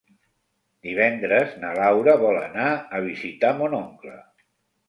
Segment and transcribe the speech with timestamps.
[0.87, 2.67] Divendres na Laura vol anar
[2.97, 4.19] a visitar mon oncle.